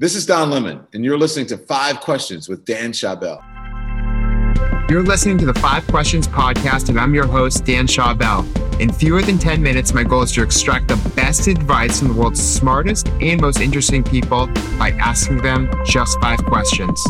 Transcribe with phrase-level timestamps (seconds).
[0.00, 3.42] This is Don Lemon, and you're listening to Five Questions with Dan Schawbel.
[4.88, 8.46] You're listening to the Five Questions podcast, and I'm your host, Dan Schawbel.
[8.80, 12.14] In fewer than 10 minutes, my goal is to extract the best advice from the
[12.14, 14.46] world's smartest and most interesting people
[14.78, 17.04] by asking them just five questions.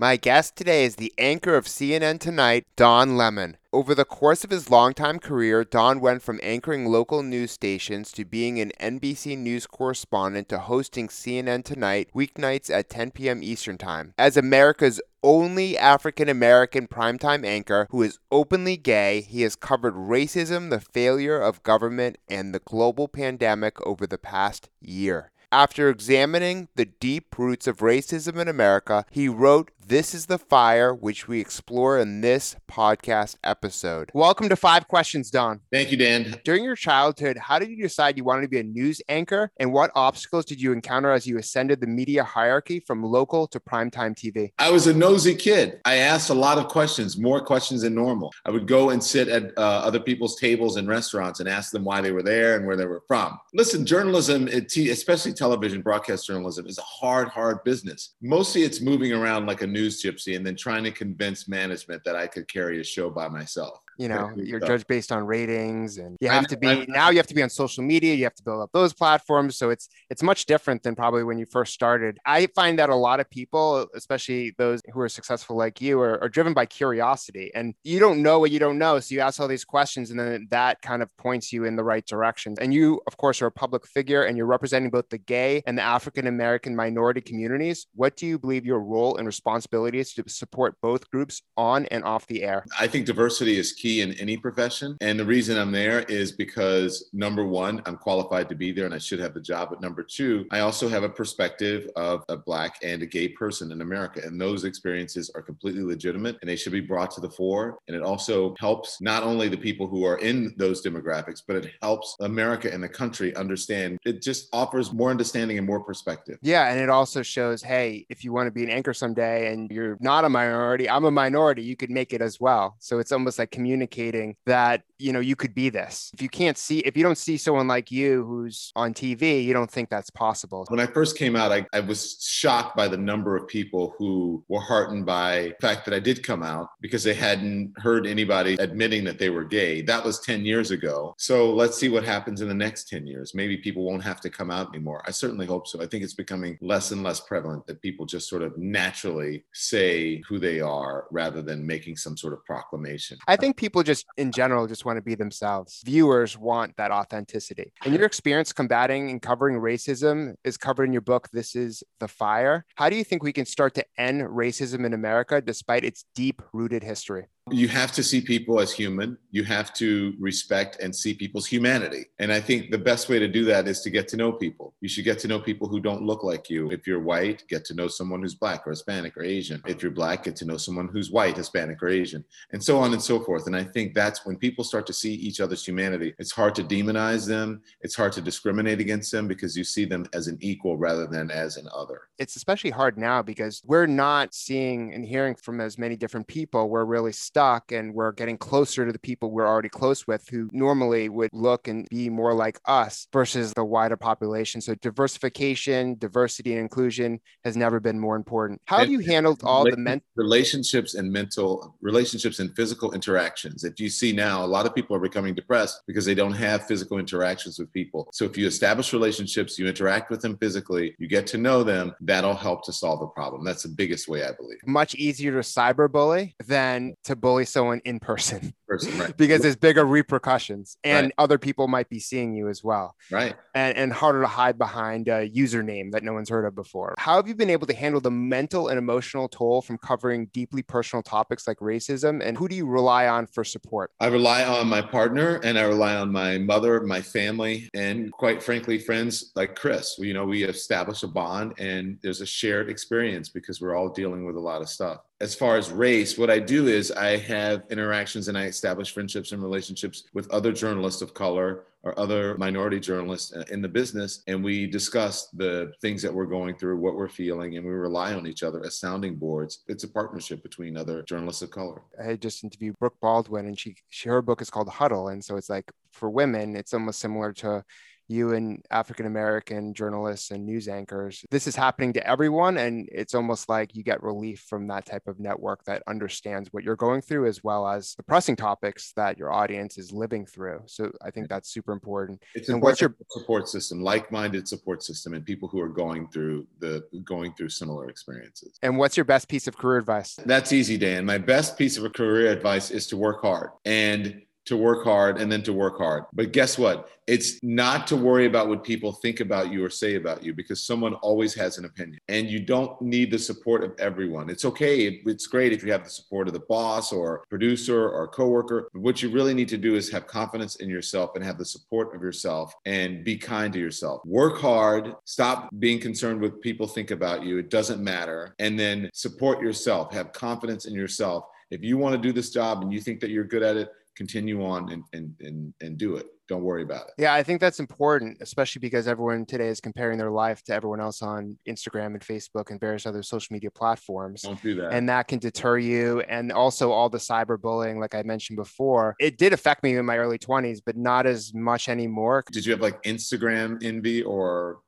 [0.00, 3.58] My guest today is the anchor of CNN Tonight, Don Lemon.
[3.70, 8.24] Over the course of his longtime career, Don went from anchoring local news stations to
[8.24, 13.42] being an NBC News correspondent to hosting CNN Tonight weeknights at 10 p.m.
[13.42, 14.14] Eastern Time.
[14.16, 20.70] As America's only African American primetime anchor who is openly gay, he has covered racism,
[20.70, 25.30] the failure of government, and the global pandemic over the past year.
[25.52, 30.94] After examining the deep roots of racism in America, he wrote this is the fire
[30.94, 34.12] which we explore in this podcast episode.
[34.14, 35.62] Welcome to Five Questions, Don.
[35.72, 36.38] Thank you, Dan.
[36.44, 39.50] During your childhood, how did you decide you wanted to be a news anchor?
[39.56, 43.58] And what obstacles did you encounter as you ascended the media hierarchy from local to
[43.58, 44.52] primetime TV?
[44.60, 45.80] I was a nosy kid.
[45.84, 48.32] I asked a lot of questions, more questions than normal.
[48.46, 51.82] I would go and sit at uh, other people's tables in restaurants and ask them
[51.82, 53.40] why they were there and where they were from.
[53.54, 58.14] Listen, journalism, especially television broadcast journalism, is a hard, hard business.
[58.20, 62.14] Mostly it's moving around like a news gypsy and then trying to convince management that
[62.14, 66.16] I could carry a show by myself you know you're judged based on ratings and
[66.20, 68.42] you have to be now you have to be on social media you have to
[68.42, 72.18] build up those platforms so it's it's much different than probably when you first started.
[72.24, 76.22] I find that a lot of people especially those who are successful like you are,
[76.22, 79.38] are driven by curiosity and you don't know what you don't know so you ask
[79.38, 82.54] all these questions and then that kind of points you in the right direction.
[82.58, 85.76] And you of course are a public figure and you're representing both the gay and
[85.76, 87.86] the african american minority communities.
[87.94, 92.02] What do you believe your role and responsibility is to support both groups on and
[92.04, 92.64] off the air?
[92.78, 94.96] I think diversity is key in any profession.
[95.00, 98.94] And the reason I'm there is because number one, I'm qualified to be there and
[98.94, 99.70] I should have the job.
[99.70, 103.72] But number two, I also have a perspective of a Black and a gay person
[103.72, 104.20] in America.
[104.24, 107.78] And those experiences are completely legitimate and they should be brought to the fore.
[107.88, 111.72] And it also helps not only the people who are in those demographics, but it
[111.82, 113.98] helps America and the country understand.
[114.04, 116.38] It just offers more understanding and more perspective.
[116.42, 116.70] Yeah.
[116.70, 119.96] And it also shows hey, if you want to be an anchor someday and you're
[120.00, 122.76] not a minority, I'm a minority, you could make it as well.
[122.78, 126.10] So it's almost like community communicating that you know you could be this.
[126.12, 129.52] If you can't see if you don't see someone like you who's on tv you
[129.54, 130.66] don't think that's possible.
[130.68, 134.44] When i first came out I, I was shocked by the number of people who
[134.48, 138.54] were heartened by the fact that i did come out because they hadn't heard anybody
[138.54, 139.82] admitting that they were gay.
[139.82, 141.14] That was 10 years ago.
[141.18, 143.34] So let's see what happens in the next 10 years.
[143.34, 145.02] Maybe people won't have to come out anymore.
[145.06, 145.80] I certainly hope so.
[145.80, 150.22] I think it's becoming less and less prevalent that people just sort of naturally say
[150.28, 153.18] who they are rather than making some sort of proclamation.
[153.26, 155.82] I think people just in general just want to be themselves.
[155.84, 157.74] Viewers want that authenticity.
[157.84, 162.08] And your experience combating and covering racism is covered in your book, This is the
[162.08, 162.64] Fire.
[162.76, 166.40] How do you think we can start to end racism in America despite its deep
[166.54, 167.26] rooted history?
[167.52, 169.16] You have to see people as human.
[169.30, 172.06] You have to respect and see people's humanity.
[172.18, 174.74] And I think the best way to do that is to get to know people.
[174.80, 176.70] You should get to know people who don't look like you.
[176.70, 179.62] If you're white, get to know someone who's black or Hispanic or Asian.
[179.66, 182.92] If you're black, get to know someone who's white, Hispanic or Asian, and so on
[182.92, 183.46] and so forth.
[183.46, 186.14] And I think that's when people start to see each other's humanity.
[186.18, 187.62] It's hard to demonize them.
[187.80, 191.30] It's hard to discriminate against them because you see them as an equal rather than
[191.30, 192.02] as an other.
[192.18, 196.68] It's especially hard now because we're not seeing and hearing from as many different people.
[196.68, 200.28] We're really stuck stuck and we're getting closer to the people we're already close with
[200.28, 204.60] who normally would look and be more like us versus the wider population.
[204.60, 208.60] So diversification, diversity and inclusion has never been more important.
[208.66, 213.64] How have you handled all the men- relationships and mental relationships and physical interactions?
[213.64, 216.66] If you see now, a lot of people are becoming depressed because they don't have
[216.66, 218.10] physical interactions with people.
[218.12, 221.94] So if you establish relationships, you interact with them physically, you get to know them,
[222.02, 223.44] that'll help to solve the problem.
[223.44, 224.58] That's the biggest way I believe.
[224.66, 229.16] Much easier to cyberbully than to bully someone in person, person right.
[229.16, 231.14] because there's bigger repercussions and right.
[231.18, 232.96] other people might be seeing you as well.
[233.10, 233.34] Right.
[233.54, 236.94] And, and harder to hide behind a username that no one's heard of before.
[236.98, 240.62] How have you been able to handle the mental and emotional toll from covering deeply
[240.62, 242.20] personal topics like racism?
[242.24, 243.92] And who do you rely on for support?
[244.00, 248.42] I rely on my partner and I rely on my mother, my family, and quite
[248.42, 249.96] frankly, friends like Chris.
[249.98, 254.24] You know, we establish a bond and there's a shared experience because we're all dealing
[254.24, 257.64] with a lot of stuff as far as race, what I do is I have
[257.70, 262.80] interactions and I establish friendships and relationships with other journalists of color or other minority
[262.80, 264.22] journalists uh, in the business.
[264.26, 268.14] And we discuss the things that we're going through, what we're feeling, and we rely
[268.14, 269.62] on each other as sounding boards.
[269.68, 271.82] It's a partnership between other journalists of color.
[272.02, 275.08] I just interviewed Brooke Baldwin and she, she her book is called Huddle.
[275.08, 277.62] And so it's like for women, it's almost similar to
[278.10, 281.24] you and African American journalists and news anchors.
[281.30, 282.58] This is happening to everyone.
[282.58, 286.64] And it's almost like you get relief from that type of network that understands what
[286.64, 290.62] you're going through, as well as the pressing topics that your audience is living through.
[290.66, 292.22] So I think that's super important.
[292.34, 296.46] It's and what's your support system, like-minded support system, and people who are going through
[296.58, 298.58] the going through similar experiences.
[298.62, 300.16] And what's your best piece of career advice?
[300.26, 301.04] That's easy, Dan.
[301.04, 305.30] My best piece of career advice is to work hard and to work hard and
[305.30, 306.04] then to work hard.
[306.12, 306.88] But guess what?
[307.06, 310.60] It's not to worry about what people think about you or say about you because
[310.60, 314.28] someone always has an opinion and you don't need the support of everyone.
[314.28, 315.00] It's okay.
[315.06, 318.68] It's great if you have the support of the boss or producer or coworker.
[318.72, 321.44] But what you really need to do is have confidence in yourself and have the
[321.44, 324.04] support of yourself and be kind to yourself.
[324.04, 324.96] Work hard.
[325.04, 327.38] Stop being concerned with people think about you.
[327.38, 328.34] It doesn't matter.
[328.40, 329.92] And then support yourself.
[329.92, 331.26] Have confidence in yourself.
[331.52, 333.70] If you want to do this job and you think that you're good at it,
[334.00, 336.94] continue on and, and, and, and do it don't worry about it.
[336.96, 340.80] Yeah, I think that's important, especially because everyone today is comparing their life to everyone
[340.80, 344.22] else on Instagram and Facebook and various other social media platforms.
[344.22, 344.72] Don't do that.
[344.72, 346.00] And that can deter you.
[346.02, 349.98] And also all the cyberbullying, like I mentioned before, it did affect me in my
[349.98, 352.22] early 20s, but not as much anymore.
[352.30, 354.60] Did you have like Instagram envy or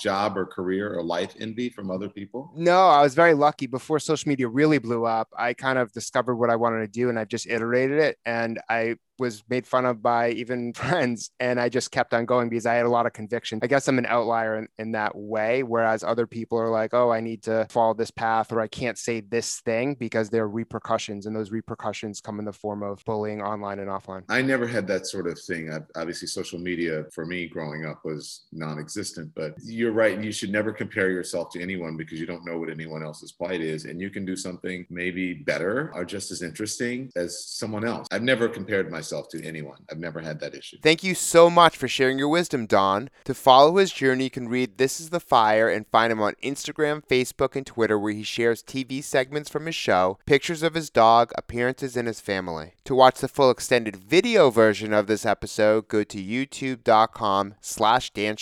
[0.00, 2.50] job or career or life envy from other people?
[2.56, 3.66] No, I was very lucky.
[3.66, 7.10] Before social media really blew up, I kind of discovered what I wanted to do
[7.10, 8.16] and I've just iterated it.
[8.24, 11.09] And I was made fun of by even friends
[11.40, 13.88] and i just kept on going because i had a lot of conviction i guess
[13.88, 17.42] i'm an outlier in, in, that way whereas other people are like oh i need
[17.42, 21.34] to follow this path or i can't say this thing because there are repercussions and
[21.34, 25.06] those repercussions come in the form of bullying online and offline i never had that
[25.06, 29.92] sort of thing I, obviously social media for me growing up was non-existent but you're
[29.92, 33.32] right you should never compare yourself to anyone because you don't know what anyone else's
[33.32, 37.84] plight is and you can do something maybe better or just as interesting as someone
[37.84, 39.78] else i've never compared myself to anyone.
[39.90, 40.78] I've never had that issue.
[41.04, 43.10] You so much for sharing your wisdom, Don.
[43.24, 46.34] To follow his journey, you can read This is the Fire and find him on
[46.42, 50.90] Instagram, Facebook, and Twitter, where he shares TV segments from his show, pictures of his
[50.90, 52.72] dog, appearances, and his family.
[52.84, 58.36] To watch the full extended video version of this episode, go to youtube.com slash Dan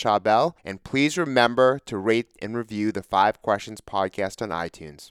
[0.65, 5.11] and please remember to rate and review the Five Questions podcast on iTunes.